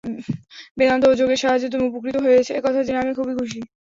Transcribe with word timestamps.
বেদান্ত 0.77 1.03
ও 1.05 1.17
যোগের 1.19 1.39
সাহায্যে 1.43 1.71
তুমি 1.73 1.83
উপকৃত 1.87 2.15
হয়েছ, 2.25 2.47
এ-কথা 2.51 2.79
জেনে 2.83 3.01
আমি 3.01 3.13
খুবই 3.17 3.33
খুশী। 3.39 3.59